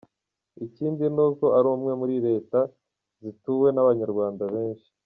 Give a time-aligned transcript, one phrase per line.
[0.65, 2.59] Ikindi ni uko ari imwe muri Leta
[3.23, 4.89] zituwe n’Abanyarwanda benshi.